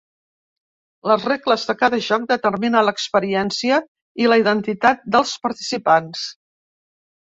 Les 1.11 1.27
regles 1.31 1.65
de 1.71 1.75
cada 1.83 1.99
joc 2.07 2.25
determinen 2.33 2.87
l'experiència 2.89 3.81
i 4.25 4.31
la 4.35 4.41
identitat 4.45 5.09
dels 5.19 5.39
participants. 5.49 6.31